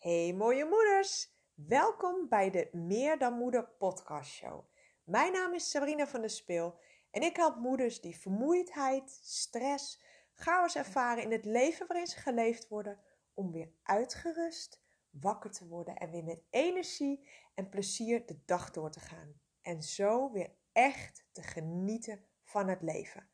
[0.00, 4.64] Hey mooie moeders, welkom bij de Meer dan Moeder podcast show.
[5.04, 6.78] Mijn naam is Sabrina van der Speel
[7.10, 10.02] en ik help moeders die vermoeidheid, stress,
[10.34, 13.00] chaos ervaren in het leven waarin ze geleefd worden,
[13.34, 18.90] om weer uitgerust, wakker te worden en weer met energie en plezier de dag door
[18.90, 19.40] te gaan.
[19.62, 23.28] En zo weer echt te genieten van het leven.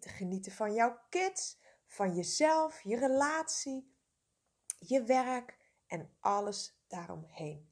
[0.00, 3.96] Te genieten van jouw kids, van jezelf, je relatie,
[4.78, 5.60] je werk
[5.92, 7.70] en alles daaromheen.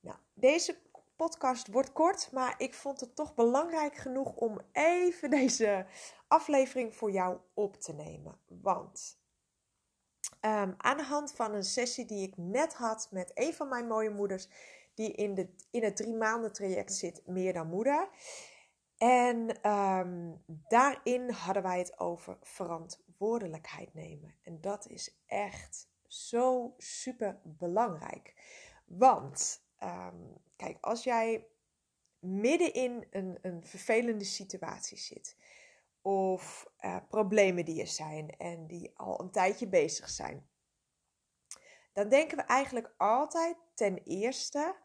[0.00, 0.78] Nou, deze
[1.16, 5.86] podcast wordt kort, maar ik vond het toch belangrijk genoeg om even deze
[6.28, 8.38] aflevering voor jou op te nemen.
[8.46, 9.18] Want
[10.40, 13.86] um, aan de hand van een sessie die ik net had met een van mijn
[13.86, 14.48] mooie moeders,
[14.94, 18.08] die in, de, in het drie maanden traject zit, meer dan moeder.
[18.96, 24.34] En um, daarin hadden wij het over verantwoordelijkheid nemen.
[24.42, 28.34] En dat is echt zo super belangrijk.
[28.84, 31.46] Want, um, kijk, als jij
[32.18, 35.36] midden in een, een vervelende situatie zit,
[36.02, 40.48] of uh, problemen die er zijn en die al een tijdje bezig zijn,
[41.92, 44.76] dan denken we eigenlijk altijd ten eerste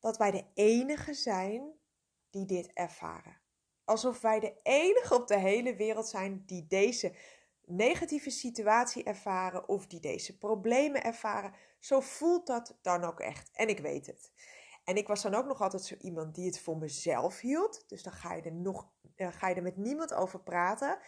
[0.00, 1.72] dat wij de enige zijn
[2.30, 3.40] die dit ervaren.
[3.84, 7.14] Alsof wij de enige op de hele wereld zijn die deze
[7.68, 11.54] negatieve situatie ervaren of die deze problemen ervaren.
[11.78, 13.50] Zo voelt dat dan ook echt.
[13.52, 14.32] En ik weet het.
[14.84, 17.84] En ik was dan ook nog altijd zo iemand die het voor mezelf hield.
[17.88, 20.98] Dus dan ga je er, nog, uh, ga je er met niemand over praten.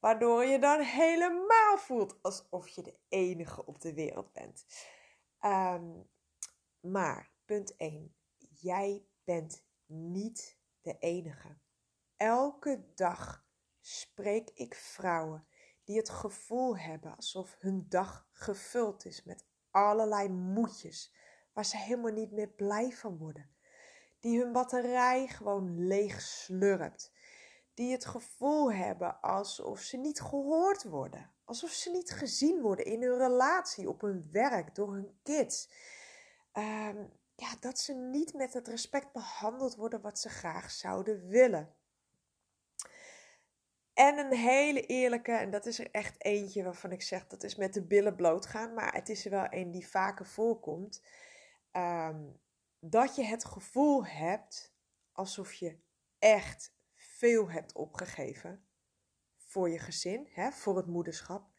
[0.00, 4.66] Waardoor je dan helemaal voelt alsof je de enige op de wereld bent.
[5.40, 6.08] Um,
[6.80, 8.14] maar, punt 1.
[8.38, 11.58] Jij bent niet de enige.
[12.16, 13.46] Elke dag
[13.80, 15.46] spreek ik vrouwen
[15.90, 21.14] die het gevoel hebben alsof hun dag gevuld is met allerlei moedjes
[21.52, 23.50] waar ze helemaal niet meer blij van worden.
[24.20, 27.12] Die hun batterij gewoon leeg slurpt.
[27.74, 31.30] Die het gevoel hebben alsof ze niet gehoord worden.
[31.44, 35.70] Alsof ze niet gezien worden in hun relatie, op hun werk, door hun kids.
[36.52, 41.74] Um, ja, dat ze niet met het respect behandeld worden wat ze graag zouden willen.
[44.00, 47.56] En een hele eerlijke, en dat is er echt eentje waarvan ik zeg dat is
[47.56, 51.04] met de billen bloot gaan, maar het is er wel een die vaker voorkomt.
[51.72, 52.40] Um,
[52.78, 54.74] dat je het gevoel hebt
[55.12, 55.78] alsof je
[56.18, 58.66] echt veel hebt opgegeven
[59.36, 61.50] voor je gezin, hè, voor het moederschap.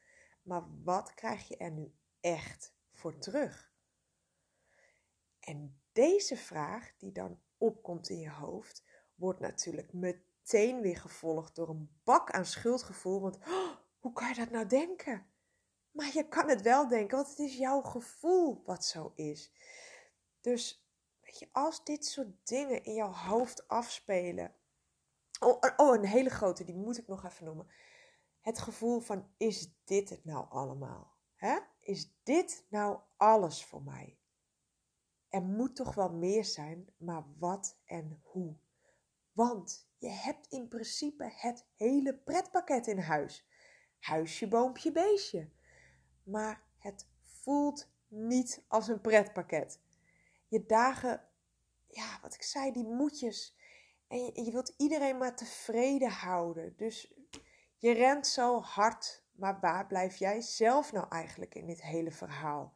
[0.42, 3.74] Maar wat krijg je er nu echt voor terug?
[5.40, 8.84] En deze vraag die dan opkomt in je hoofd,
[9.16, 13.22] wordt natuurlijk meteen meteen weer gevolgd door een bak aan schuldgevoel.
[13.22, 15.26] Want oh, hoe kan je dat nou denken?
[15.92, 19.52] Maar je kan het wel denken, want het is jouw gevoel wat zo is.
[20.42, 20.88] Dus
[21.22, 24.56] weet je, als dit soort dingen in jouw hoofd afspelen.
[25.40, 27.68] Oh, oh, een hele grote, die moet ik nog even noemen.
[28.40, 31.14] Het gevoel van: is dit het nou allemaal?
[31.80, 34.18] Is dit nou alles voor mij?
[35.30, 38.56] Er moet toch wel meer zijn, maar wat en hoe?
[39.32, 43.48] Want je hebt in principe het hele pretpakket in huis.
[44.00, 45.50] Huisje, boompje, beestje.
[46.24, 49.80] Maar het voelt niet als een pretpakket.
[50.48, 51.28] Je dagen,
[51.88, 53.58] ja, wat ik zei, die moedjes.
[54.08, 56.74] En je, je wilt iedereen maar tevreden houden.
[56.78, 57.14] Dus
[57.78, 59.24] je rent zo hard.
[59.32, 62.76] Maar waar blijf jij zelf nou eigenlijk in dit hele verhaal?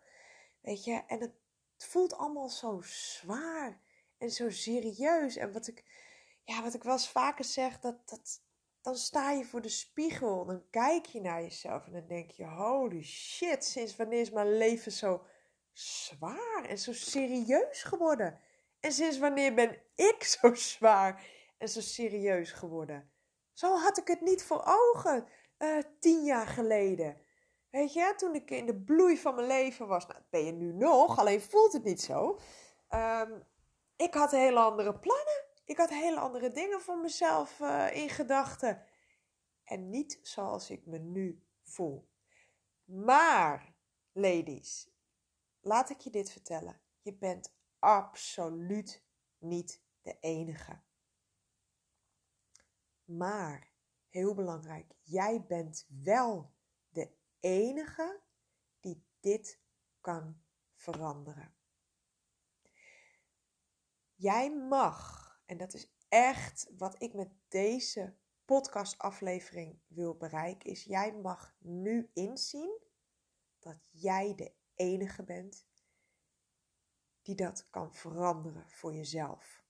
[0.61, 1.33] Weet je, en het
[1.77, 3.81] voelt allemaal zo zwaar
[4.17, 5.35] en zo serieus.
[5.35, 6.04] En wat ik
[6.45, 8.41] ja, wat ik wel eens vaker zeg, dat, dat,
[8.81, 12.45] dan sta je voor de spiegel, dan kijk je naar jezelf en dan denk je,
[12.45, 15.25] holy shit, sinds wanneer is mijn leven zo
[15.73, 18.39] zwaar en zo serieus geworden?
[18.79, 21.25] En sinds wanneer ben ik zo zwaar
[21.57, 23.11] en zo serieus geworden?
[23.53, 25.27] Zo had ik het niet voor ogen
[25.57, 27.17] uh, tien jaar geleden.
[27.69, 30.51] Weet je, toen ik in de bloei van mijn leven was, nou, dat ben je
[30.51, 32.39] nu nog, alleen voelt het niet zo.
[32.89, 33.43] Um,
[33.95, 35.44] ik had hele andere plannen.
[35.65, 38.85] Ik had hele andere dingen voor mezelf uh, in gedachten.
[39.63, 42.09] En niet zoals ik me nu voel.
[42.83, 43.75] Maar,
[44.11, 44.89] ladies,
[45.59, 46.81] laat ik je dit vertellen.
[47.01, 49.03] Je bent absoluut
[49.37, 50.81] niet de enige.
[53.03, 53.71] Maar,
[54.09, 56.53] heel belangrijk, jij bent wel
[56.89, 58.21] de enige
[58.79, 59.59] die dit
[60.01, 60.41] kan
[60.75, 61.55] veranderen.
[64.15, 68.15] Jij mag en dat is echt wat ik met deze
[68.45, 70.69] podcastaflevering wil bereiken.
[70.69, 72.79] Is jij mag nu inzien
[73.59, 75.65] dat jij de enige bent
[77.21, 79.63] die dat kan veranderen voor jezelf.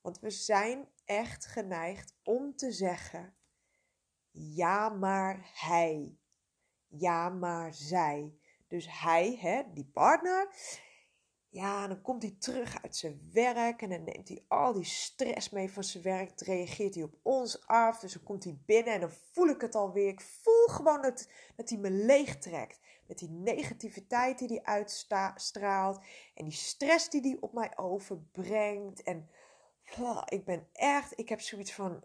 [0.00, 3.36] Want we zijn echt geneigd om te zeggen:
[4.30, 6.18] ja, maar hij.
[6.86, 8.34] Ja, maar zij.
[8.66, 10.54] Dus hij, hè, die partner,
[11.52, 15.50] ja, dan komt hij terug uit zijn werk en dan neemt hij al die stress
[15.50, 16.38] mee van zijn werk.
[16.38, 17.98] Dan reageert hij op ons af.
[17.98, 20.08] Dus dan komt hij binnen en dan voel ik het alweer.
[20.08, 22.80] Ik voel gewoon dat, dat hij me leegtrekt.
[23.06, 26.00] Met die negativiteit die hij uitstraalt.
[26.34, 29.02] En die stress die hij op mij overbrengt.
[29.02, 29.30] En
[30.24, 32.04] ik ben echt, ik heb zoiets van,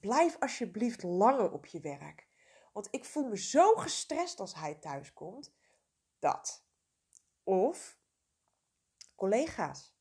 [0.00, 2.26] blijf alsjeblieft langer op je werk.
[2.72, 5.52] Want ik voel me zo gestrest als hij thuis komt.
[6.18, 6.64] Dat.
[7.42, 8.02] Of
[9.24, 9.94] collega's.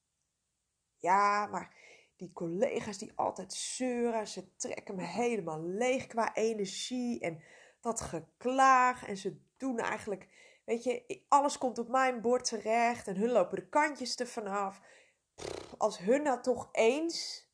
[0.98, 1.76] Ja, maar
[2.16, 7.44] die collega's die altijd zeuren, ze trekken me helemaal leeg qua energie en
[7.82, 10.28] dat geklaag en ze doen eigenlijk,
[10.66, 14.82] weet je, alles komt op mijn bord terecht en hun lopen de kantjes er vanaf.
[15.78, 17.48] Als hun nou toch eens,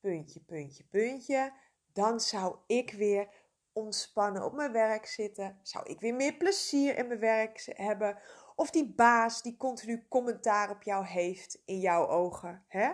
[0.00, 1.52] puntje, puntje, puntje,
[1.92, 3.28] dan zou ik weer
[3.72, 8.18] ontspannen op mijn werk zitten, zou ik weer meer plezier in mijn werk hebben
[8.56, 12.64] of die baas die continu commentaar op jou heeft in jouw ogen.
[12.68, 12.92] Hè?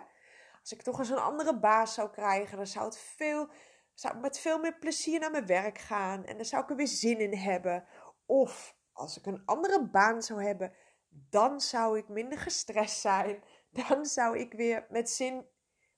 [0.60, 3.48] Als ik toch eens een andere baas zou krijgen, dan zou het veel,
[3.94, 6.24] zou met veel meer plezier naar mijn werk gaan.
[6.24, 7.84] En dan zou ik er weer zin in hebben.
[8.26, 10.72] Of als ik een andere baan zou hebben,
[11.08, 13.42] dan zou ik minder gestrest zijn.
[13.88, 15.46] Dan zou ik weer met zin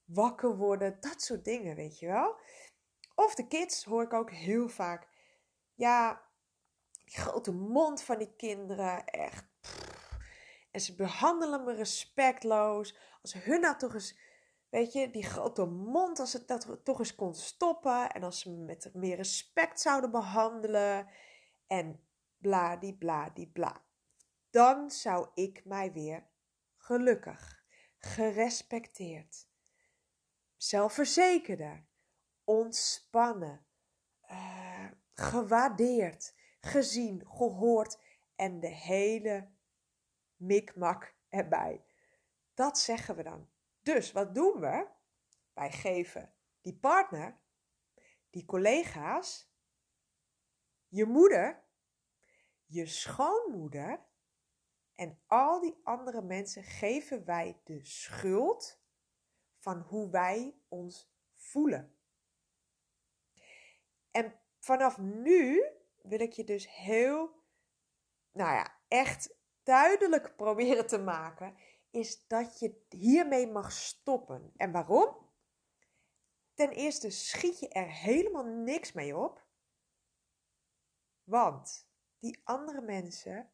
[0.04, 0.96] wakker worden.
[1.00, 2.36] Dat soort dingen, weet je wel.
[3.14, 5.08] Of de kids hoor ik ook heel vaak.
[5.74, 6.22] Ja,
[7.04, 9.53] die grote mond van die kinderen, echt
[10.74, 12.96] en ze behandelen me respectloos.
[13.22, 14.18] Als hun nou toch eens,
[14.68, 18.10] weet je, die grote mond, als het dat toch eens kon stoppen.
[18.10, 21.08] En als ze me met meer respect zouden behandelen.
[21.66, 22.00] En
[22.38, 23.82] bla die bla die bla.
[24.50, 26.26] Dan zou ik mij weer
[26.76, 27.64] gelukkig,
[27.98, 29.46] gerespecteerd,
[30.56, 31.86] zelfverzekerder,
[32.44, 33.66] ontspannen,
[34.30, 37.98] uh, gewaardeerd, gezien, gehoord
[38.36, 39.52] en de hele
[40.36, 41.84] mikmak erbij.
[42.54, 43.48] Dat zeggen we dan.
[43.82, 44.86] Dus wat doen we?
[45.52, 47.40] Wij geven die partner,
[48.30, 49.52] die collega's,
[50.88, 51.64] je moeder,
[52.66, 54.04] je schoonmoeder
[54.94, 58.82] en al die andere mensen geven wij de schuld
[59.58, 61.98] van hoe wij ons voelen.
[64.10, 65.64] En vanaf nu
[66.02, 67.42] wil ik je dus heel,
[68.32, 71.56] nou ja, echt duidelijk proberen te maken,
[71.90, 74.52] is dat je hiermee mag stoppen.
[74.56, 75.32] En waarom?
[76.54, 79.46] Ten eerste schiet je er helemaal niks mee op.
[81.24, 81.88] Want
[82.18, 83.50] die andere mensen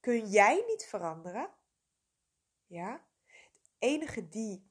[0.00, 1.54] kun jij niet veranderen.
[2.66, 3.06] Ja?
[3.62, 4.70] De enige die,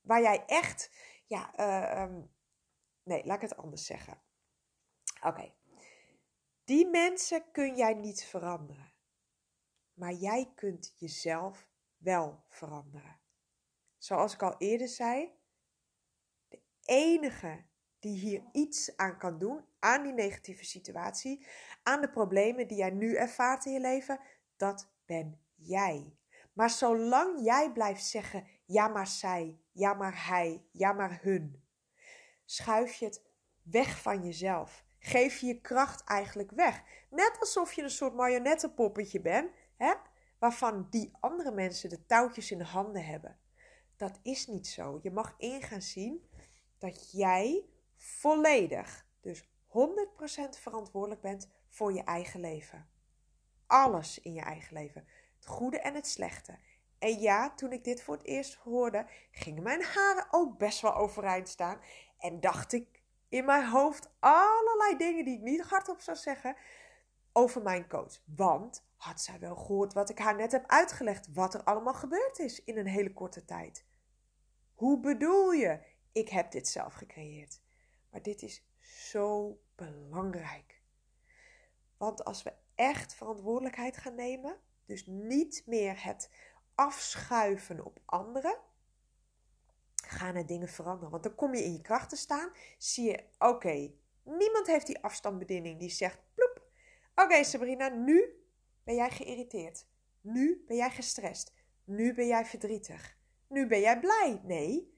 [0.00, 0.90] waar jij echt,
[1.26, 2.34] ja, uh, um,
[3.02, 4.22] nee, laat ik het anders zeggen.
[5.22, 5.54] Oké.
[6.64, 8.93] Die mensen kun jij niet veranderen
[9.94, 13.20] maar jij kunt jezelf wel veranderen.
[13.98, 15.32] Zoals ik al eerder zei,
[16.48, 17.64] de enige
[17.98, 21.46] die hier iets aan kan doen, aan die negatieve situatie,
[21.82, 24.20] aan de problemen die jij nu ervaart in je leven,
[24.56, 26.16] dat ben jij.
[26.52, 31.64] Maar zolang jij blijft zeggen, ja maar zij, ja maar hij, ja maar hun,
[32.44, 33.22] schuif je het
[33.62, 34.84] weg van jezelf.
[34.98, 36.82] Geef je je kracht eigenlijk weg.
[37.10, 39.50] Net alsof je een soort marionettenpoppetje bent
[40.38, 43.38] waarvan die andere mensen de touwtjes in de handen hebben.
[43.96, 44.98] Dat is niet zo.
[45.02, 46.30] Je mag in gaan zien
[46.78, 47.64] dat jij
[47.96, 49.48] volledig, dus 100%
[50.60, 52.88] verantwoordelijk bent voor je eigen leven.
[53.66, 55.06] Alles in je eigen leven.
[55.36, 56.58] Het goede en het slechte.
[56.98, 60.94] En ja, toen ik dit voor het eerst hoorde, gingen mijn haren ook best wel
[60.94, 61.80] overeind staan.
[62.18, 66.56] En dacht ik in mijn hoofd allerlei dingen die ik niet hardop zou zeggen
[67.32, 68.20] over mijn coach.
[68.36, 72.38] Want had zij wel gehoord wat ik haar net heb uitgelegd, wat er allemaal gebeurd
[72.38, 73.84] is in een hele korte tijd?
[74.74, 75.80] Hoe bedoel je?
[76.12, 77.60] Ik heb dit zelf gecreëerd.
[78.10, 80.82] Maar dit is zo belangrijk.
[81.96, 86.30] Want als we echt verantwoordelijkheid gaan nemen, dus niet meer het
[86.74, 88.58] afschuiven op anderen,
[89.94, 91.10] gaan er dingen veranderen.
[91.10, 93.92] Want dan kom je in je kracht te staan, zie je, oké,
[94.22, 96.66] niemand heeft die afstandsbediening die zegt, ploep,
[97.14, 98.43] oké Sabrina, nu
[98.84, 99.86] ben jij geïrriteerd.
[100.20, 101.52] Nu ben jij gestrest.
[101.84, 103.16] Nu ben jij verdrietig.
[103.48, 104.40] Nu ben jij blij.
[104.44, 104.94] Nee,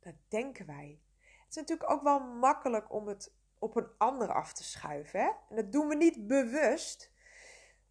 [0.00, 1.00] dat denken wij.
[1.18, 5.20] Het is natuurlijk ook wel makkelijk om het op een ander af te schuiven.
[5.20, 5.26] Hè?
[5.48, 7.12] En dat doen we niet bewust.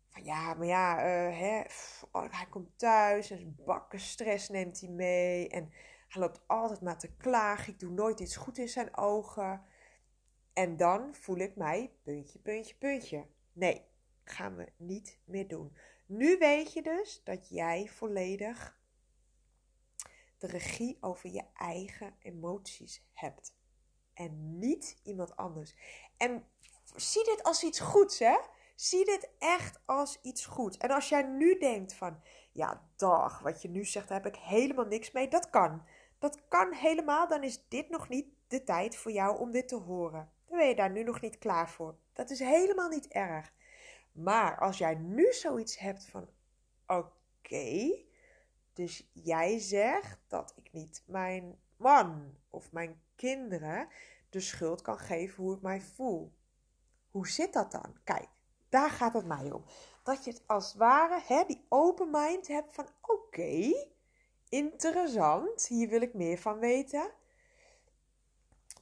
[0.09, 1.63] van ja, maar ja, uh, hè,
[2.11, 5.49] oh, hij komt thuis en bakken stress neemt hij mee.
[5.49, 5.71] En
[6.07, 7.73] hij loopt altijd maar te klagen.
[7.73, 9.63] Ik doe nooit iets goed in zijn ogen.
[10.53, 13.25] En dan voel ik mij puntje, puntje, puntje.
[13.53, 13.90] Nee,
[14.31, 15.77] gaan we niet meer doen.
[16.05, 18.79] Nu weet je dus dat jij volledig
[20.37, 23.55] de regie over je eigen emoties hebt.
[24.13, 25.75] En niet iemand anders.
[26.17, 26.45] En
[26.95, 28.37] zie dit als iets goeds, hè?
[28.75, 30.77] Zie dit echt als iets goeds.
[30.77, 32.21] En als jij nu denkt van,
[32.51, 35.27] ja, dag, wat je nu zegt, daar heb ik helemaal niks mee.
[35.27, 35.85] Dat kan.
[36.19, 37.27] Dat kan helemaal.
[37.27, 40.31] Dan is dit nog niet de tijd voor jou om dit te horen.
[40.45, 41.97] Dan ben je daar nu nog niet klaar voor.
[42.13, 43.53] Dat is helemaal niet erg.
[44.23, 46.29] Maar als jij nu zoiets hebt van:
[46.87, 47.99] oké,
[48.73, 53.87] dus jij zegt dat ik niet mijn man of mijn kinderen
[54.29, 56.33] de schuld kan geven hoe ik mij voel.
[57.11, 57.97] Hoe zit dat dan?
[58.03, 58.27] Kijk,
[58.69, 59.63] daar gaat het mij om.
[60.03, 63.71] Dat je het als het ware, hè, die open mind hebt van oké,
[64.49, 67.11] interessant, hier wil ik meer van weten.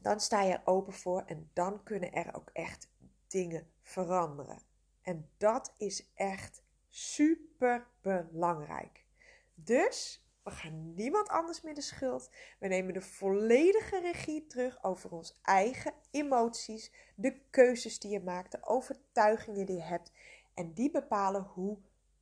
[0.01, 2.89] Dan sta je er open voor en dan kunnen er ook echt
[3.27, 4.68] dingen veranderen.
[5.01, 9.05] En dat is echt super belangrijk.
[9.53, 12.29] Dus we gaan niemand anders meer de schuld.
[12.59, 18.51] We nemen de volledige regie terug over onze eigen emoties, de keuzes die je maakt,
[18.51, 20.11] de overtuigingen die je hebt.
[20.53, 21.77] En die bepalen hoe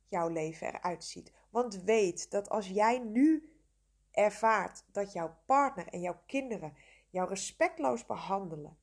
[0.08, 1.32] jouw leven eruit ziet.
[1.50, 3.52] Want weet dat als jij nu
[4.10, 6.76] ervaart dat jouw partner en jouw kinderen
[7.10, 8.78] jou respectloos behandelen,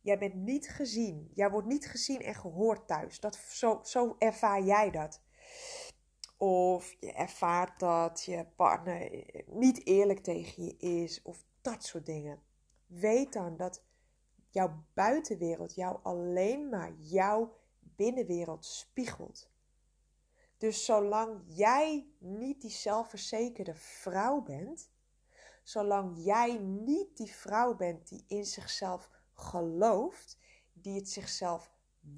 [0.00, 1.30] Jij bent niet gezien.
[1.34, 3.20] Jij wordt niet gezien en gehoord thuis.
[3.20, 5.22] Dat, zo, zo ervaar jij dat.
[6.36, 11.22] Of je ervaart dat je partner niet eerlijk tegen je is.
[11.22, 12.42] Of dat soort dingen.
[12.86, 13.82] Weet dan dat
[14.48, 19.50] jouw buitenwereld jou alleen maar jouw binnenwereld spiegelt.
[20.58, 24.90] Dus zolang jij niet die zelfverzekerde vrouw bent,
[25.62, 30.38] zolang jij niet die vrouw bent die in zichzelf gelooft,
[30.72, 31.70] die het zichzelf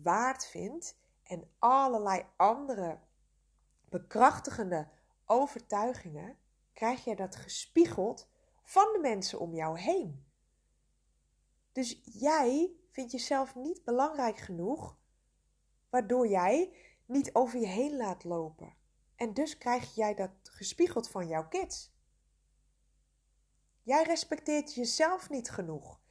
[0.03, 2.99] waard vindt en allerlei andere
[3.89, 4.89] bekrachtigende
[5.27, 6.39] overtuigingen,
[6.73, 8.29] krijg je dat gespiegeld
[8.63, 10.27] van de mensen om jou heen.
[11.73, 14.97] Dus jij vindt jezelf niet belangrijk genoeg,
[15.91, 16.77] waardoor jij
[17.07, 18.75] niet over je heen laat lopen.
[19.17, 21.93] En dus krijg jij dat gespiegeld van jouw kids.
[23.83, 26.02] Jij respecteert jezelf niet genoeg.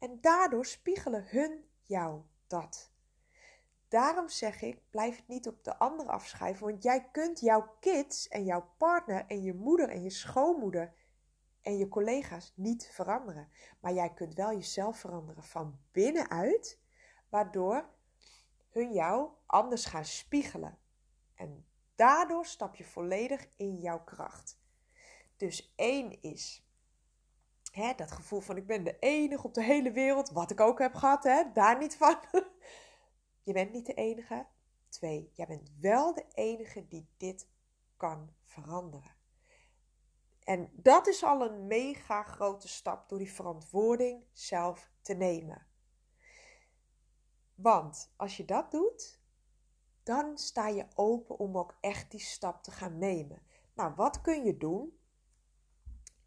[0.00, 2.92] En daardoor spiegelen hun jou dat.
[3.88, 8.28] Daarom zeg ik, blijf het niet op de ander afschuiven, want jij kunt jouw kids
[8.28, 10.94] en jouw partner en je moeder en je schoonmoeder
[11.62, 13.48] en je collega's niet veranderen.
[13.80, 16.80] Maar jij kunt wel jezelf veranderen van binnenuit,
[17.28, 17.88] waardoor
[18.70, 20.78] hun jou anders gaan spiegelen.
[21.34, 24.60] En daardoor stap je volledig in jouw kracht.
[25.36, 26.69] Dus één is
[27.70, 30.78] Hè, dat gevoel van ik ben de enige op de hele wereld, wat ik ook
[30.78, 32.16] heb gehad, hè, daar niet van.
[33.42, 34.46] Je bent niet de enige.
[34.88, 37.48] Twee, jij bent wel de enige die dit
[37.96, 39.16] kan veranderen.
[40.44, 45.66] En dat is al een mega grote stap door die verantwoording zelf te nemen.
[47.54, 49.20] Want als je dat doet,
[50.02, 53.42] dan sta je open om ook echt die stap te gaan nemen.
[53.74, 54.99] Nou, wat kun je doen?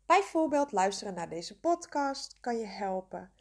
[0.05, 3.31] Bijvoorbeeld luisteren naar deze podcast kan je helpen.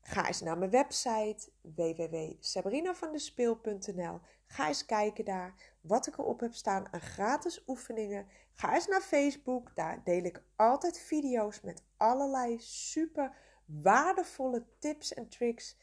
[0.00, 4.20] Ga eens naar mijn website www.sabrinavandespeel.nl.
[4.46, 8.26] Ga eens kijken daar wat ik erop heb staan aan gratis oefeningen.
[8.52, 15.28] Ga eens naar Facebook, daar deel ik altijd video's met allerlei super waardevolle tips en
[15.28, 15.76] tricks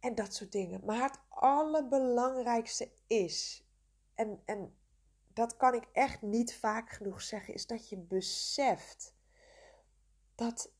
[0.00, 0.80] en dat soort dingen.
[0.84, 3.66] Maar het allerbelangrijkste is,
[4.14, 4.76] en, en
[5.32, 9.13] dat kan ik echt niet vaak genoeg zeggen, is dat je beseft
[10.34, 10.72] dat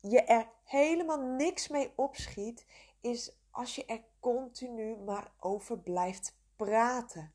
[0.00, 2.66] je er helemaal niks mee opschiet,
[3.00, 7.32] is als je er continu maar over blijft praten.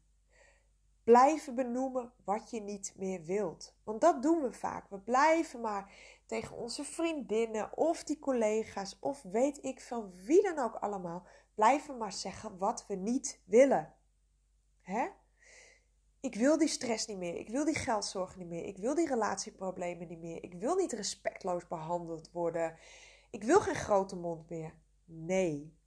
[1.03, 3.75] Blijven benoemen wat je niet meer wilt.
[3.83, 4.89] Want dat doen we vaak.
[4.89, 5.91] We blijven maar
[6.25, 11.97] tegen onze vriendinnen of die collega's of weet ik veel wie dan ook allemaal, blijven
[11.97, 13.93] maar zeggen wat we niet willen.
[14.81, 15.07] Hè?
[16.23, 17.35] Ik wil die stress niet meer.
[17.35, 18.65] Ik wil die geldzorgen niet meer.
[18.65, 20.43] Ik wil die relatieproblemen niet meer.
[20.43, 22.75] Ik wil niet respectloos behandeld worden.
[23.31, 24.73] Ik wil geen grote mond meer.
[25.05, 25.77] Nee.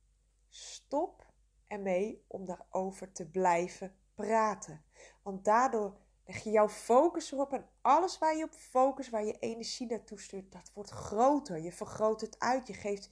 [0.48, 1.32] Stop
[1.66, 4.84] ermee om daarover te blijven praten.
[5.22, 9.38] Want daardoor leg je jouw focus erop en alles waar je op focus, waar je
[9.38, 11.58] energie naartoe stuurt, dat wordt groter.
[11.58, 12.66] Je vergroot het uit.
[12.66, 13.10] Je geeft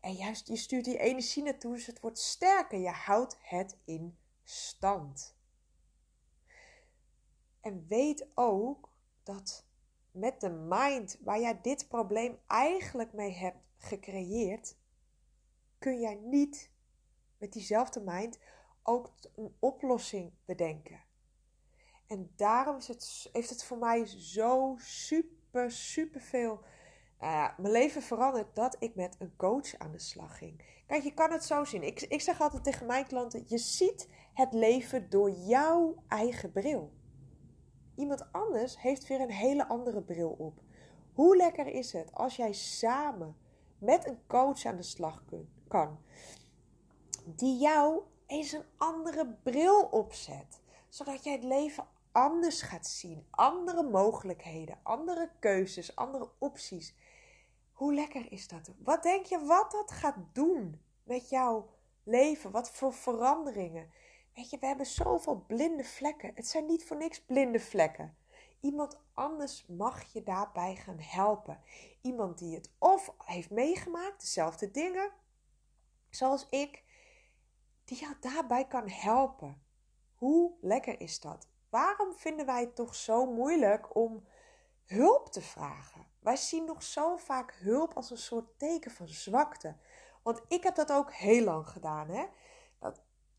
[0.00, 2.78] en juist je stuurt die energie naartoe, dus het wordt sterker.
[2.78, 5.35] Je houdt het in stand.
[7.66, 8.92] En weet ook
[9.22, 9.66] dat
[10.10, 14.76] met de mind waar jij dit probleem eigenlijk mee hebt gecreëerd,
[15.78, 16.70] kun jij niet
[17.38, 18.38] met diezelfde mind
[18.82, 21.04] ook een oplossing bedenken.
[22.06, 26.60] En daarom is het, heeft het voor mij zo super, super veel.
[27.20, 30.82] Nou mijn leven veranderd dat ik met een coach aan de slag ging.
[30.86, 31.82] Kijk, je kan het zo zien.
[31.82, 37.04] Ik, ik zeg altijd tegen mijn klanten: je ziet het leven door jouw eigen bril.
[37.96, 40.60] Iemand anders heeft weer een hele andere bril op.
[41.12, 43.36] Hoe lekker is het als jij samen
[43.78, 45.24] met een coach aan de slag
[45.68, 45.98] kan,
[47.24, 53.82] die jou eens een andere bril opzet, zodat jij het leven anders gaat zien, andere
[53.82, 56.94] mogelijkheden, andere keuzes, andere opties.
[57.72, 58.70] Hoe lekker is dat?
[58.78, 61.68] Wat denk je wat dat gaat doen met jouw
[62.02, 62.50] leven?
[62.50, 63.90] Wat voor veranderingen?
[64.36, 66.32] Weet je, we hebben zoveel blinde vlekken.
[66.34, 68.16] Het zijn niet voor niks blinde vlekken.
[68.60, 71.60] Iemand anders mag je daarbij gaan helpen.
[72.00, 75.12] Iemand die het of heeft meegemaakt, dezelfde dingen,
[76.10, 76.84] zoals ik,
[77.84, 79.62] die jou daarbij kan helpen.
[80.14, 81.48] Hoe lekker is dat?
[81.68, 84.26] Waarom vinden wij het toch zo moeilijk om
[84.84, 86.06] hulp te vragen?
[86.18, 89.76] Wij zien nog zo vaak hulp als een soort teken van zwakte.
[90.22, 92.08] Want ik heb dat ook heel lang gedaan.
[92.08, 92.24] Hè?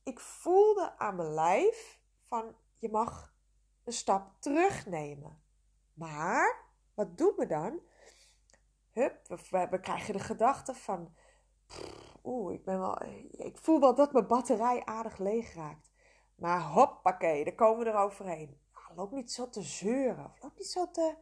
[0.07, 3.33] Ik voelde aan mijn lijf van je mag
[3.83, 5.41] een stap terugnemen.
[5.93, 7.79] Maar wat doen we dan?
[8.91, 11.15] Hup, we, krijgen de gedachte van
[12.23, 15.91] oeh, ik ben wel, ik voel wel dat mijn batterij aardig leeg raakt.
[16.35, 18.61] Maar hoppakee, daar komen we er overheen.
[18.95, 20.33] loop niet zo te zeuren.
[20.41, 21.15] Loop niet zo te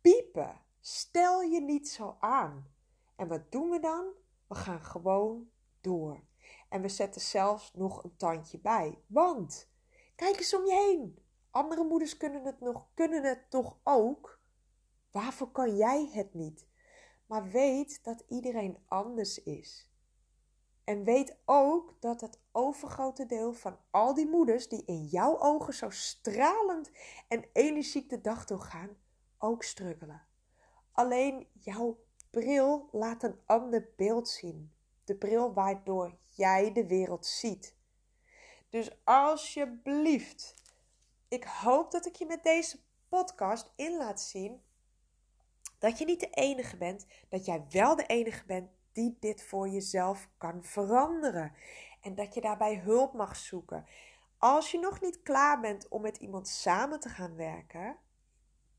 [0.00, 0.60] piepen.
[0.80, 2.74] Stel je niet zo aan.
[3.16, 4.06] En wat doen we dan?
[4.46, 6.28] We gaan gewoon door.
[6.70, 8.98] En we zetten zelfs nog een tandje bij.
[9.06, 9.70] Want,
[10.16, 11.18] kijk eens om je heen.
[11.50, 14.40] Andere moeders kunnen het, nog, kunnen het toch ook?
[15.10, 16.66] Waarvoor kan jij het niet?
[17.26, 19.90] Maar weet dat iedereen anders is.
[20.84, 25.74] En weet ook dat het overgrote deel van al die moeders die in jouw ogen
[25.74, 26.90] zo stralend
[27.28, 28.96] en energiek de dag doorgaan,
[29.38, 30.26] ook struggelen.
[30.92, 31.98] Alleen jouw
[32.30, 34.72] bril laat een ander beeld zien.
[35.04, 37.74] De bril waardoor jij de wereld ziet.
[38.68, 40.54] Dus alsjeblieft,
[41.28, 44.62] ik hoop dat ik je met deze podcast in laat zien
[45.80, 49.68] dat je niet de enige bent, dat jij wel de enige bent die dit voor
[49.68, 51.52] jezelf kan veranderen.
[52.00, 53.86] En dat je daarbij hulp mag zoeken.
[54.38, 57.96] Als je nog niet klaar bent om met iemand samen te gaan werken,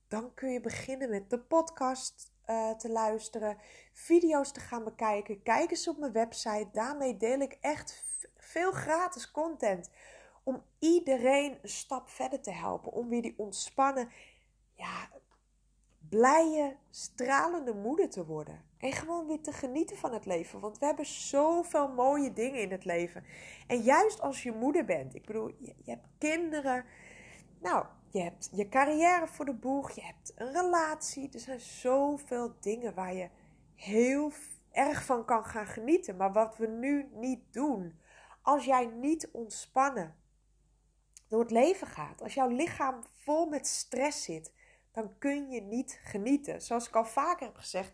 [0.08, 3.58] dan kun je beginnen met de podcast uh, te luisteren,
[3.94, 5.44] video's te gaan bekijken.
[5.44, 6.70] Kijk eens op mijn website.
[6.72, 8.04] Daarmee deel ik echt
[8.38, 9.90] veel gratis content.
[10.44, 12.92] Om iedereen een stap verder te helpen.
[12.92, 14.10] Om weer die ontspannen,
[14.74, 15.10] ja,
[16.10, 18.70] blije, stralende moeder te worden.
[18.78, 20.60] En gewoon weer te genieten van het leven.
[20.60, 23.24] Want we hebben zoveel mooie dingen in het leven.
[23.68, 25.16] En juist als je moeder bent.
[25.16, 26.86] Ik bedoel, je hebt kinderen.
[27.60, 29.91] Nou, je hebt je carrière voor de boeg.
[29.91, 31.30] Je hebt een relatie.
[31.34, 33.30] Er zijn zoveel dingen waar je
[33.76, 34.32] heel
[34.71, 36.17] erg van kan gaan genieten.
[36.17, 38.00] Maar wat we nu niet doen.
[38.41, 40.15] Als jij niet ontspannen
[41.28, 42.21] door het leven gaat.
[42.21, 44.52] Als jouw lichaam vol met stress zit
[44.91, 46.62] dan kun je niet genieten.
[46.62, 47.93] Zoals ik al vaker heb gezegd,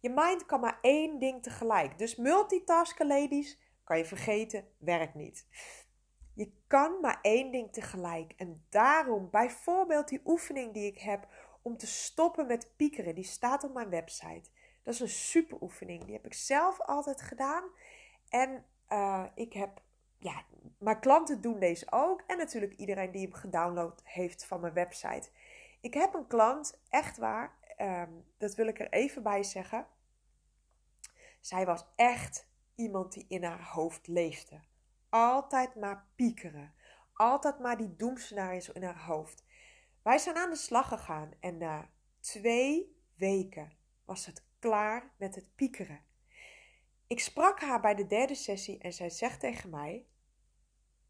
[0.00, 1.98] je mind kan maar één ding tegelijk.
[1.98, 5.46] Dus multitasken, ladies, kan je vergeten, werkt niet.
[6.38, 8.32] Je kan maar één ding tegelijk.
[8.36, 11.28] En daarom, bijvoorbeeld die oefening die ik heb
[11.62, 14.50] om te stoppen met piekeren, die staat op mijn website.
[14.82, 16.04] Dat is een super oefening.
[16.04, 17.64] Die heb ik zelf altijd gedaan.
[18.28, 19.82] En uh, ik heb,
[20.18, 20.42] ja,
[20.78, 22.22] mijn klanten doen deze ook.
[22.26, 25.30] En natuurlijk iedereen die hem gedownload heeft van mijn website.
[25.80, 29.86] Ik heb een klant, echt waar, ehm, dat wil ik er even bij zeggen.
[31.40, 34.60] Zij was echt iemand die in haar hoofd leefde.
[35.08, 36.74] Altijd maar piekeren.
[37.12, 39.44] Altijd maar die doemscenario's in haar hoofd.
[40.02, 41.90] Wij zijn aan de slag gegaan en na
[42.20, 43.72] twee weken
[44.04, 46.04] was het klaar met het piekeren.
[47.06, 50.06] Ik sprak haar bij de derde sessie en zij zegt tegen mij: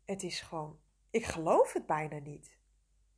[0.05, 0.81] Het is gewoon,
[1.11, 2.59] ik geloof het bijna niet.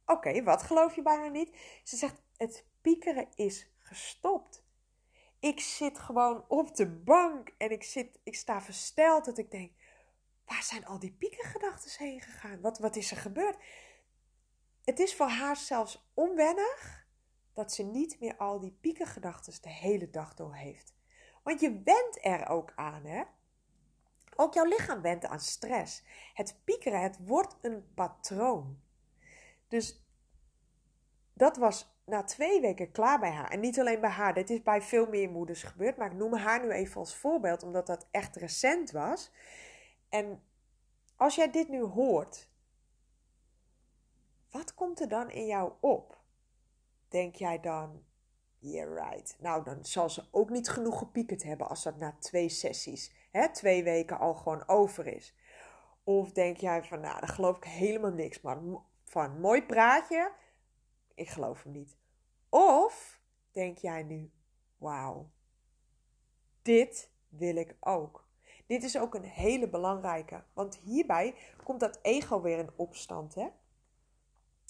[0.06, 1.80] Oké, wat geloof je bijna niet?
[1.84, 4.64] Ze zegt: Het piekeren is gestopt.
[5.38, 9.72] Ik zit gewoon op de bank en ik, zit, ik sta versteld dat ik denk:
[10.50, 12.60] waar zijn al die piekergedachten heen gegaan?
[12.60, 13.56] Wat, wat is er gebeurd?
[14.84, 17.06] Het is voor haar zelfs onwennig
[17.52, 20.94] dat ze niet meer al die piekergedachten de hele dag door heeft.
[21.42, 23.22] Want je went er ook aan, hè?
[24.36, 26.04] Ook jouw lichaam went aan stress.
[26.34, 28.80] Het piekeren, het wordt een patroon.
[29.68, 30.04] Dus
[31.34, 33.50] dat was na twee weken klaar bij haar.
[33.50, 35.96] En niet alleen bij haar, dit is bij veel meer moeders gebeurd.
[35.96, 39.32] Maar ik noem haar nu even als voorbeeld, omdat dat echt recent was.
[40.10, 40.42] En
[41.16, 42.48] als jij dit nu hoort,
[44.50, 46.20] wat komt er dan in jou op?
[47.08, 48.04] Denk jij dan,
[48.58, 49.36] yeah right.
[49.38, 53.52] Nou, dan zal ze ook niet genoeg gepiekerd hebben als dat na twee sessies, hè,
[53.52, 55.34] twee weken al gewoon over is.
[56.04, 58.58] Of denk jij van, nou, daar geloof ik helemaal niks maar
[59.04, 59.40] van.
[59.40, 60.32] Mooi praatje,
[61.14, 61.96] ik geloof hem niet.
[62.48, 63.20] Of
[63.50, 64.32] denk jij nu,
[64.76, 65.30] wauw,
[66.62, 68.28] dit wil ik ook.
[68.70, 73.34] Dit is ook een hele belangrijke, want hierbij komt dat ego weer in opstand.
[73.34, 73.48] Hè?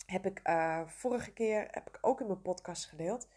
[0.06, 3.28] Heb ik uh, vorige keer heb ik ook in mijn podcast gedeeld.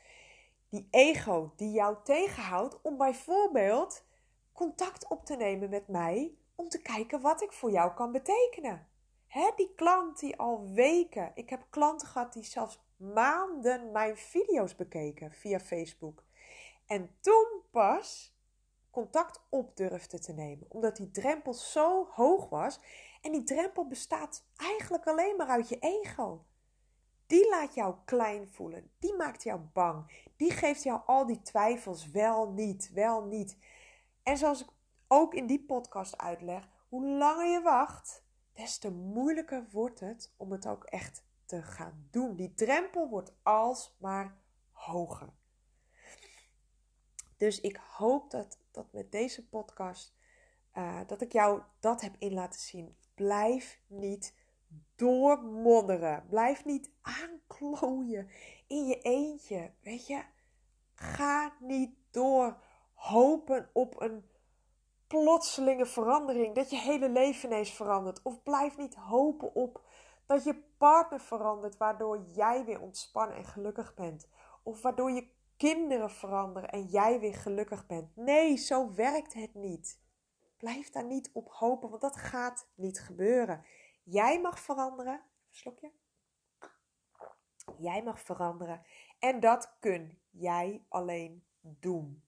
[0.69, 4.05] Die ego die jou tegenhoudt om bijvoorbeeld
[4.53, 8.87] contact op te nemen met mij om te kijken wat ik voor jou kan betekenen.
[9.27, 14.75] Hè, die klant die al weken, ik heb klanten gehad die zelfs maanden mijn video's
[14.75, 16.23] bekeken via Facebook.
[16.85, 18.32] En toen pas
[18.93, 22.79] contact op durfde te nemen, omdat die drempel zo hoog was.
[23.21, 26.45] En die drempel bestaat eigenlijk alleen maar uit je ego.
[27.27, 32.11] Die laat jou klein voelen, die maakt jou bang, die geeft jou al die twijfels
[32.11, 33.57] wel niet, wel niet.
[34.23, 34.69] En zoals ik
[35.07, 40.51] ook in die podcast uitleg, hoe langer je wacht, des te moeilijker wordt het om
[40.51, 42.35] het ook echt te gaan doen.
[42.35, 44.37] Die drempel wordt alsmaar
[44.71, 45.29] hoger.
[47.37, 50.15] Dus ik hoop dat, dat met deze podcast,
[50.73, 52.97] uh, dat ik jou dat heb in laten zien.
[53.15, 54.35] Blijf niet
[54.95, 56.25] doormodderen.
[56.29, 58.29] Blijf niet aanklooien
[58.67, 59.71] in je eentje.
[59.81, 60.23] Weet je,
[60.93, 62.57] ga niet door
[62.93, 64.29] hopen op een
[65.07, 66.55] plotselinge verandering.
[66.55, 68.21] Dat je hele leven ineens verandert.
[68.21, 69.81] Of blijf niet hopen op
[70.25, 74.27] dat je partner verandert, waardoor jij weer ontspannen en gelukkig bent.
[74.63, 75.27] Of waardoor je
[75.71, 78.15] kinderen veranderen en jij weer gelukkig bent.
[78.15, 80.01] Nee, zo werkt het niet.
[80.57, 83.65] Blijf daar niet op hopen, want dat gaat niet gebeuren.
[84.03, 85.21] Jij mag veranderen.
[85.49, 85.91] Slokje.
[87.77, 88.85] Jij mag veranderen.
[89.19, 92.23] En dat kun jij alleen doen.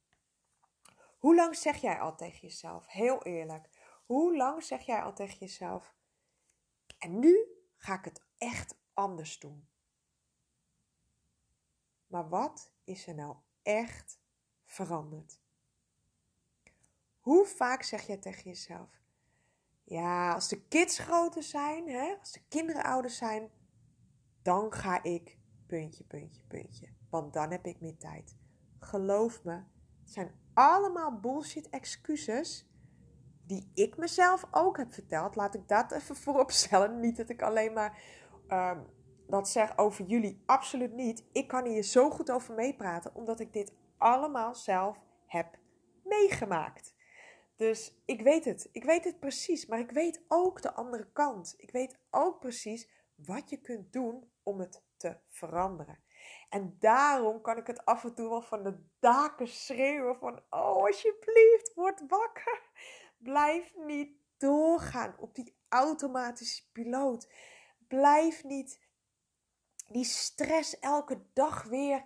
[1.20, 2.88] Hoe lang zeg jij al tegen jezelf?
[2.88, 3.70] Heel eerlijk.
[4.06, 5.96] Hoe lang zeg jij al tegen jezelf?
[7.00, 9.68] En nu ga ik het echt anders doen.
[12.16, 14.20] Maar wat is er nou echt
[14.66, 15.42] veranderd?
[17.20, 18.90] Hoe vaak zeg je tegen jezelf:
[19.84, 23.52] Ja, als de kids groter zijn, hè, als de kinderen ouder zijn,
[24.42, 26.90] dan ga ik puntje, puntje, puntje.
[27.10, 28.38] Want dan heb ik meer tijd.
[28.80, 29.64] Geloof me,
[30.02, 32.68] het zijn allemaal bullshit excuses
[33.46, 35.36] die ik mezelf ook heb verteld.
[35.36, 37.00] Laat ik dat even voorop stellen.
[37.00, 38.02] Niet dat ik alleen maar
[38.48, 38.80] uh,
[39.28, 40.44] dat zeg over jullie.
[40.46, 41.24] Absoluut niet.
[41.32, 45.58] Ik kan hier zo goed over meepraten, omdat ik dit allemaal zelf heb
[46.04, 46.96] meegemaakt.
[47.56, 48.70] Dus ik weet het.
[48.72, 49.66] Ik weet het precies.
[49.66, 51.54] Maar ik weet ook de andere kant.
[51.58, 56.04] Ik weet ook precies wat je kunt doen om het te veranderen.
[56.50, 60.42] En daarom kan ik het af en toe wel van de daken schreeuwen van...
[60.50, 62.62] Oh, alsjeblieft, word wakker.
[63.18, 67.32] Blijf niet doorgaan op die automatische piloot.
[67.88, 68.85] Blijf niet
[69.88, 72.04] die stress elke dag weer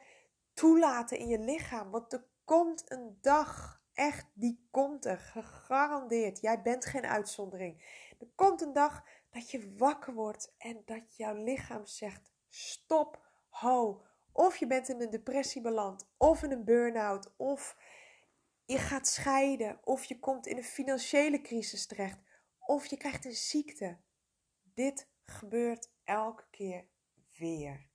[0.54, 1.92] toelaten in je lichaam.
[1.92, 6.42] Want er komt een dag, echt, die komt er, gegarandeerd.
[6.42, 7.84] Jij bent geen uitzondering.
[8.20, 14.04] Er komt een dag dat je wakker wordt en dat jouw lichaam zegt: stop, ho.
[14.32, 17.78] Of je bent in een depressie beland, of in een burn-out, of
[18.66, 22.20] je gaat scheiden of je komt in een financiële crisis terecht
[22.70, 23.98] of je krijgt een ziekte.
[24.74, 26.88] Dit gebeurt elke keer
[27.40, 27.88] weer.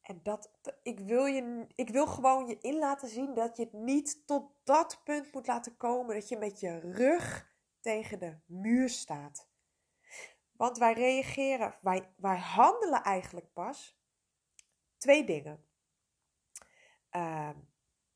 [0.00, 0.50] En dat,
[0.82, 4.52] ik, wil je, ik wil gewoon je in laten zien dat je het niet tot
[4.64, 9.48] dat punt moet laten komen dat je met je rug tegen de muur staat.
[10.52, 14.00] Want wij reageren, wij, wij handelen eigenlijk pas
[14.96, 15.64] twee dingen:
[17.10, 17.50] uh,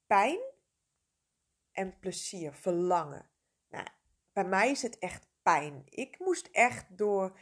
[0.07, 0.41] pijn
[1.73, 3.31] en plezier, verlangen.
[3.69, 3.87] Nou,
[4.33, 5.83] bij mij is het echt pijn.
[5.85, 7.39] Ik moest echt door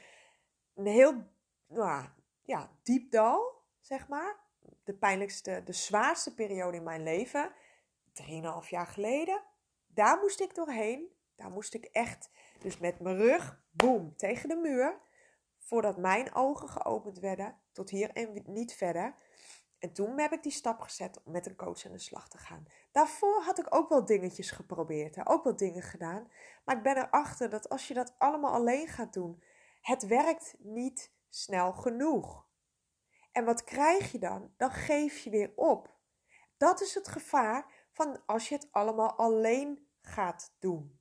[0.75, 1.31] een heel
[1.67, 2.09] nou,
[2.43, 4.41] ja, diep dal, zeg maar.
[4.85, 7.53] De pijnlijkste, de zwaarste periode in mijn leven.
[8.13, 9.43] Drieënhalf jaar geleden.
[9.87, 11.13] Daar moest ik doorheen.
[11.37, 15.01] Daar moest ik echt, dus met mijn rug, boem, tegen de muur.
[15.59, 19.15] Voordat mijn ogen geopend werden, tot hier en niet verder.
[19.79, 22.39] En toen heb ik die stap gezet om met een coach aan de slag te
[22.39, 22.67] gaan.
[22.93, 26.31] Daarvoor had ik ook wel dingetjes geprobeerd, ook wel dingen gedaan.
[26.65, 29.43] Maar ik ben erachter dat als je dat allemaal alleen gaat doen,
[29.81, 32.47] het werkt niet snel genoeg.
[33.33, 34.55] En wat krijg je dan?
[34.57, 35.99] Dan geef je weer op.
[36.57, 41.01] Dat is het gevaar van als je het allemaal alleen gaat doen.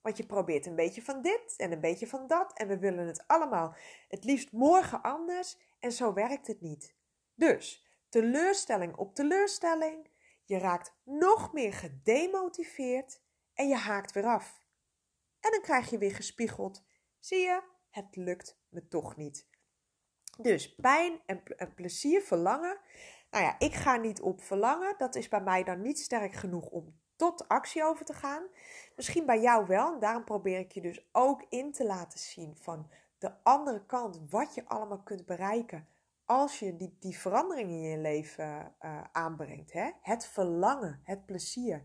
[0.00, 3.06] Want je probeert een beetje van dit en een beetje van dat en we willen
[3.06, 3.74] het allemaal
[4.08, 6.94] het liefst morgen anders en zo werkt het niet.
[7.34, 10.10] Dus teleurstelling op teleurstelling,
[10.44, 13.20] je raakt nog meer gedemotiveerd
[13.54, 14.64] en je haakt weer af.
[15.40, 16.84] En dan krijg je weer gespiegeld:
[17.18, 19.46] zie je, het lukt me toch niet.
[20.36, 21.42] Dus pijn en,
[21.74, 22.78] plezier, verlangen.
[23.30, 24.94] Nou ja, ik ga niet op verlangen.
[24.98, 28.42] Dat is bij mij dan niet sterk genoeg om tot actie over te gaan.
[28.96, 29.92] Misschien bij jou wel.
[29.92, 34.20] En daarom probeer ik je dus ook in te laten zien van de andere kant.
[34.30, 35.88] Wat je allemaal kunt bereiken
[36.24, 39.72] als je die, die verandering in je leven uh, aanbrengt.
[39.72, 39.90] Hè?
[40.02, 41.84] Het verlangen, het plezier.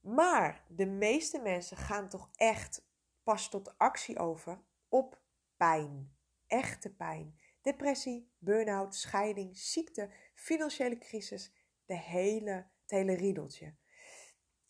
[0.00, 2.88] Maar de meeste mensen gaan toch echt
[3.22, 5.20] pas tot actie over op
[5.56, 6.12] pijn.
[6.46, 7.38] Echte pijn.
[7.62, 11.52] Depressie, burn-out, scheiding, ziekte, financiële crisis.
[11.84, 13.74] De hele, het hele riedeltje.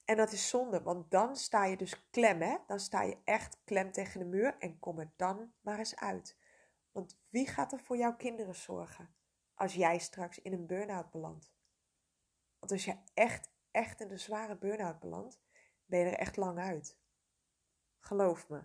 [0.04, 2.56] En dat is zonde, want dan sta je dus klem, hè?
[2.66, 6.38] Dan sta je echt klem tegen de muur en kom er dan maar eens uit.
[6.92, 9.14] Want wie gaat er voor jouw kinderen zorgen
[9.54, 11.52] als jij straks in een burn-out belandt?
[12.58, 15.40] Want als je echt, echt in een zware burn-out belandt,
[15.84, 16.98] ben je er echt lang uit.
[17.98, 18.64] Geloof me.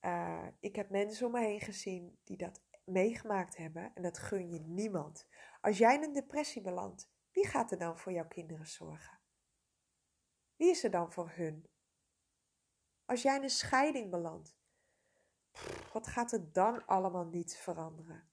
[0.00, 4.50] Uh, ik heb mensen om me heen gezien die dat meegemaakt hebben en dat gun
[4.50, 5.26] je niemand.
[5.60, 9.20] Als jij in een depressie belandt, wie gaat er dan voor jouw kinderen zorgen?
[10.56, 11.70] Wie is er dan voor hun?
[13.04, 14.56] Als jij in een scheiding belandt,
[15.92, 18.30] wat gaat er dan allemaal niet veranderen?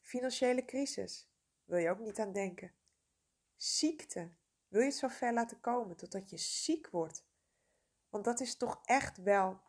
[0.00, 1.30] Financiële crisis,
[1.64, 2.74] wil je ook niet aan denken.
[3.56, 4.36] Ziekte,
[4.68, 7.26] wil je het zo ver laten komen totdat je ziek wordt?
[8.08, 9.60] Want dat is toch echt wel.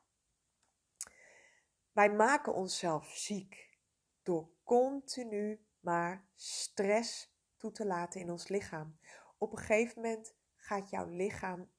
[1.99, 3.77] Wij maken onszelf ziek
[4.23, 8.99] door continu maar stress toe te laten in ons lichaam.
[9.38, 11.71] Op een gegeven moment gaat jouw lichaam,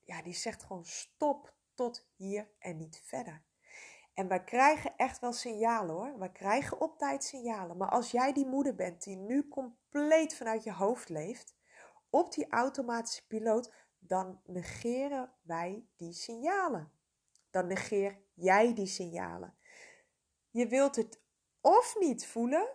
[0.00, 3.44] ja, die zegt gewoon stop tot hier en niet verder.
[4.14, 6.18] En wij krijgen echt wel signalen hoor.
[6.18, 7.76] Wij krijgen op tijd signalen.
[7.76, 11.56] Maar als jij die moeder bent die nu compleet vanuit je hoofd leeft,
[12.10, 16.92] op die automatische piloot, dan negeren wij die signalen.
[17.54, 19.56] Dan negeer jij die signalen.
[20.50, 21.20] Je wilt het
[21.60, 22.68] of niet voelen,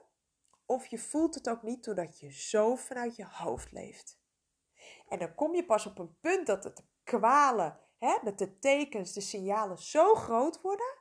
[0.65, 4.19] of je voelt het ook niet doordat je zo vanuit je hoofd leeft.
[5.07, 9.13] En dan kom je pas op een punt dat het kwalen, hè, dat de tekens,
[9.13, 10.97] de signalen zo groot worden,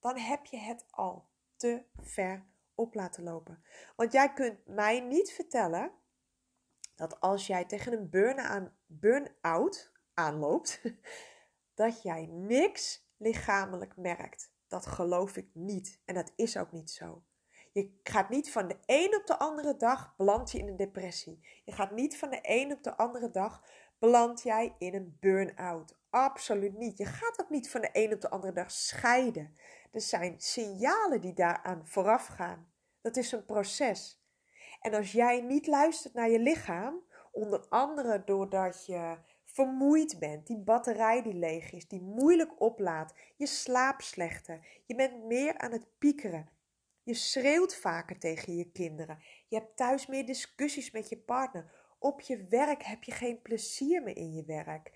[0.00, 3.64] dan heb je het al te ver op laten lopen.
[3.96, 5.92] Want jij kunt mij niet vertellen
[6.94, 10.82] dat als jij tegen een burn-out aanloopt,
[11.74, 14.52] dat jij niks lichamelijk merkt.
[14.68, 16.00] Dat geloof ik niet.
[16.04, 17.22] En dat is ook niet zo.
[17.72, 21.62] Je gaat niet van de een op de andere dag beland je in een depressie.
[21.64, 23.64] Je gaat niet van de een op de andere dag
[23.98, 25.98] beland jij in een burn-out.
[26.10, 26.98] Absoluut niet.
[26.98, 29.54] Je gaat ook niet van de een op de andere dag scheiden.
[29.92, 32.72] Er zijn signalen die daaraan vooraf gaan.
[33.00, 34.22] Dat is een proces.
[34.80, 37.02] En als jij niet luistert naar je lichaam,
[37.32, 39.18] onder andere doordat je
[39.58, 45.24] vermoeid bent, die batterij die leeg is, die moeilijk oplaadt, je slaapt slechter, je bent
[45.24, 46.48] meer aan het piekeren,
[47.02, 49.18] je schreeuwt vaker tegen je kinderen,
[49.48, 54.02] je hebt thuis meer discussies met je partner, op je werk heb je geen plezier
[54.02, 54.92] meer in je werk.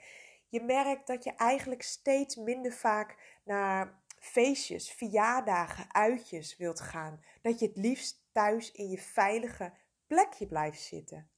[0.48, 7.24] Je merkt dat je eigenlijk steeds minder vaak naar feestjes, verjaardagen, uitjes wilt gaan.
[7.42, 9.72] Dat je het liefst thuis in je veilige
[10.06, 11.30] plekje blijft zitten.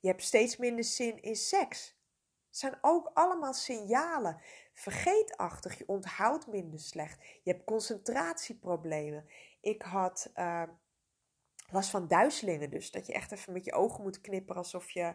[0.00, 2.00] Je hebt steeds minder zin in seks.
[2.52, 4.40] Zijn ook allemaal signalen.
[4.72, 7.22] Vergeetachtig, je onthoudt minder slecht.
[7.42, 9.26] Je hebt concentratieproblemen.
[9.60, 10.62] Ik had uh,
[11.70, 15.14] last van duizelingen, dus dat je echt even met je ogen moet knipperen alsof je.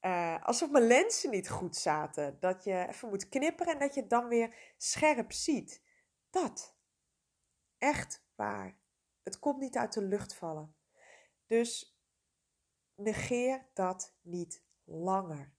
[0.00, 2.36] Uh, alsof mijn lenzen niet goed zaten.
[2.40, 5.82] Dat je even moet knipperen en dat je het dan weer scherp ziet.
[6.30, 6.76] Dat.
[7.78, 8.78] Echt waar.
[9.22, 10.74] Het komt niet uit de lucht vallen.
[11.46, 12.00] Dus
[12.94, 15.52] negeer dat niet langer.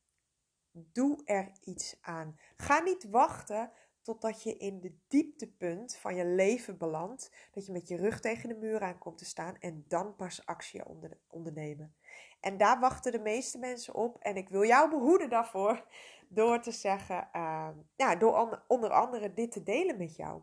[0.75, 2.39] Doe er iets aan.
[2.55, 7.88] Ga niet wachten totdat je in de dieptepunt van je leven belandt, dat je met
[7.88, 11.95] je rug tegen de muur aan komt te staan en dan pas actie onder, ondernemen.
[12.39, 15.86] En daar wachten de meeste mensen op en ik wil jou behoeden daarvoor
[16.27, 20.41] door te zeggen, uh, ja, door onder andere dit te delen met jou.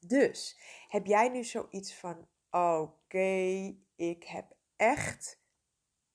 [0.00, 5.44] Dus heb jij nu zoiets van: oké, ik heb echt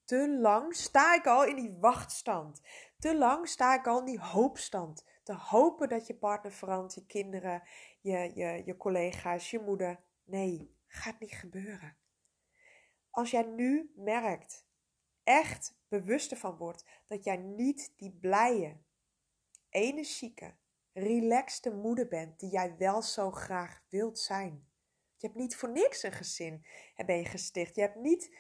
[0.06, 2.62] te lang sta ik al in die wachtstand.
[3.02, 5.06] Te lang sta ik al in die hoopstand.
[5.24, 7.64] Te hopen dat je partner verandert, je kinderen,
[8.02, 10.04] je, je, je collega's, je moeder.
[10.24, 11.98] Nee, gaat niet gebeuren.
[13.10, 14.66] als jij nu merkt,
[15.24, 18.78] echt bewust ervan wordt, dat jij niet die blije,
[19.70, 20.56] energieke,
[20.94, 24.68] relaxte moeder bent die jij wel zo graag wilt zijn.
[25.18, 26.66] Je hebt niet voor niks een gezin
[27.06, 27.76] ben je gesticht.
[27.76, 28.36] Je hebt niet,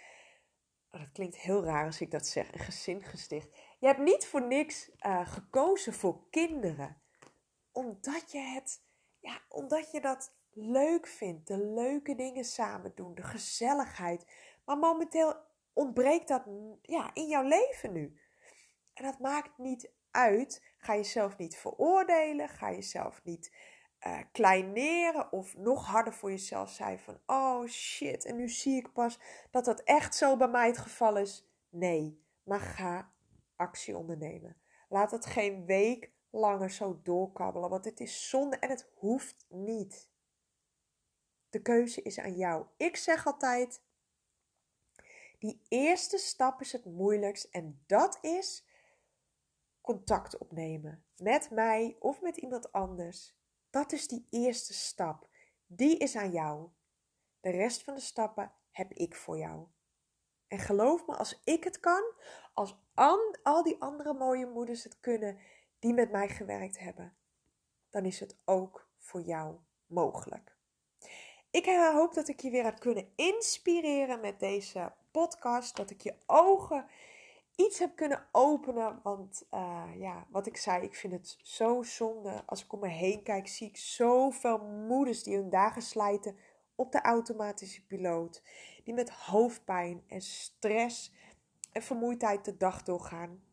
[0.92, 3.50] oh, dat klinkt heel raar als ik dat zeg, een gezin gesticht.
[3.80, 7.02] Je hebt niet voor niks uh, gekozen voor kinderen.
[7.72, 8.84] Omdat je het,
[9.20, 11.48] ja, omdat je dat leuk vindt.
[11.48, 14.26] De leuke dingen samen doen, de gezelligheid.
[14.66, 15.36] Maar momenteel
[15.74, 16.44] ontbreekt dat
[16.82, 18.20] ja, in jouw leven nu.
[18.94, 20.64] En dat maakt niet uit.
[20.78, 22.50] Ga jezelf niet veroordelen.
[22.50, 23.56] Ga jezelf niet
[24.08, 28.94] uh, kleineren of nog harder voor jezelf zijn van oh shit en nu zie ik
[28.94, 29.20] pas
[29.52, 31.48] dat dat echt zo bij mij het geval is.
[31.70, 33.12] Nee, maar ga
[33.56, 34.58] actie ondernemen.
[34.90, 40.10] Laat het geen week langer zo doorkabbelen, want het is zonde en het hoeft niet.
[41.50, 42.66] De keuze is aan jou.
[42.78, 43.82] Ik zeg altijd:
[45.40, 48.66] die eerste stap is het moeilijkst en dat is
[49.82, 53.40] contact opnemen met mij of met iemand anders.
[53.72, 55.28] Dat is die eerste stap.
[55.66, 56.70] Die is aan jou.
[57.40, 59.68] De rest van de stappen heb ik voor jou.
[60.48, 62.14] En geloof me, als ik het kan,
[62.54, 62.80] als
[63.44, 65.40] al die andere mooie moeders het kunnen
[65.80, 67.18] die met mij gewerkt hebben,
[67.90, 70.58] dan is het ook voor jou mogelijk.
[71.52, 75.76] Ik hoop dat ik je weer heb kunnen inspireren met deze podcast.
[75.76, 76.88] Dat ik je ogen
[77.56, 79.00] iets heb kunnen openen.
[79.04, 82.44] Want uh, ja, wat ik zei, ik vind het zo zonde.
[82.46, 86.36] Als ik om me heen kijk, zie ik zoveel moeders die hun dagen slijten
[86.76, 88.44] op de automatische piloot.
[88.84, 91.12] Die met hoofdpijn en stress
[91.72, 93.44] en vermoeidheid de dag doorgaan.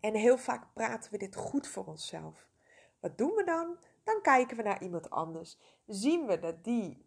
[0.00, 2.46] En heel vaak praten we dit goed voor onszelf.
[3.00, 3.76] Wat doen we dan?
[4.04, 5.58] Dan kijken we naar iemand anders.
[5.86, 7.06] Zien we dat die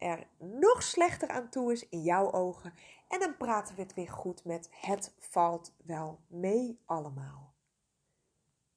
[0.00, 2.74] er nog slechter aan toe is in jouw ogen.
[3.08, 7.54] En dan praten we het weer goed met het valt wel mee allemaal.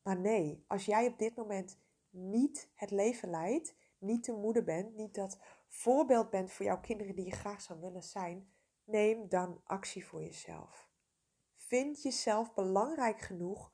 [0.02, 1.78] Maar nee, als jij op dit moment
[2.10, 7.16] niet het leven leidt, niet de moeder bent, niet dat voorbeeld bent voor jouw kinderen
[7.16, 10.90] die je graag zou willen zijn, neem dan actie voor jezelf.
[11.56, 13.74] Vind jezelf belangrijk genoeg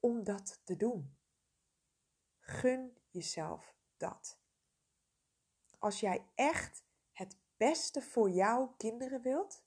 [0.00, 1.16] om dat te doen.
[2.38, 4.41] Gun jezelf dat.
[5.82, 9.64] Als jij echt het beste voor jouw kinderen wilt,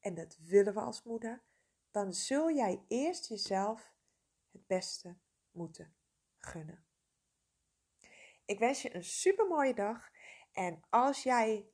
[0.00, 1.42] en dat willen we als moeder,
[1.90, 3.94] dan zul jij eerst jezelf
[4.50, 5.18] het beste
[5.50, 5.94] moeten
[6.38, 6.84] gunnen.
[8.44, 10.10] Ik wens je een super mooie dag.
[10.52, 11.70] En als jij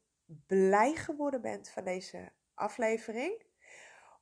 [0.46, 3.44] blij geworden bent van deze aflevering,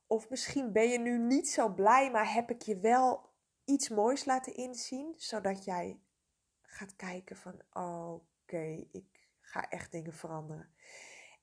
[0.07, 3.33] of misschien ben je nu niet zo blij, maar heb ik je wel
[3.65, 5.99] iets moois laten inzien, zodat jij
[6.61, 9.14] gaat kijken van oké, ik
[9.61, 10.75] ga echt dingen veranderen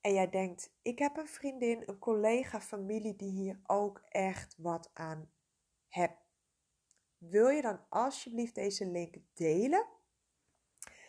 [0.03, 4.89] en jij denkt, ik heb een vriendin, een collega, familie die hier ook echt wat
[4.93, 5.31] aan
[5.87, 6.21] hebt.
[7.17, 9.85] Wil je dan alsjeblieft deze link delen?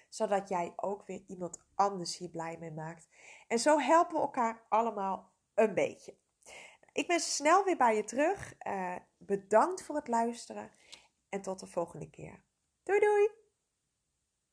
[0.08, 3.08] Zodat jij ook weer iemand anders hier blij mee maakt.
[3.48, 6.16] En zo helpen we elkaar allemaal een beetje.
[6.92, 8.54] Ik ben snel weer bij je terug.
[8.66, 10.70] Uh, bedankt voor het luisteren
[11.28, 12.42] en tot de volgende keer.
[12.82, 13.43] Doei doei!